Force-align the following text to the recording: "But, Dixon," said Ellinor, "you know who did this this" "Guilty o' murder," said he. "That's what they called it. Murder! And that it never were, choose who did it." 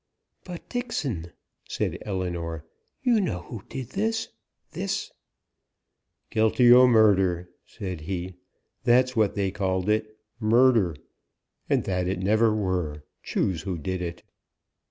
"But, 0.45 0.67
Dixon," 0.67 1.31
said 1.69 1.99
Ellinor, 2.01 2.65
"you 3.03 3.21
know 3.21 3.41
who 3.43 3.61
did 3.69 3.89
this 3.89 4.29
this" 4.71 5.11
"Guilty 6.31 6.73
o' 6.73 6.87
murder," 6.87 7.51
said 7.67 8.01
he. 8.01 8.33
"That's 8.83 9.15
what 9.15 9.35
they 9.35 9.51
called 9.51 9.89
it. 9.89 10.17
Murder! 10.39 10.95
And 11.69 11.83
that 11.83 12.07
it 12.07 12.17
never 12.17 12.51
were, 12.51 13.03
choose 13.21 13.61
who 13.61 13.77
did 13.77 14.01
it." 14.01 14.23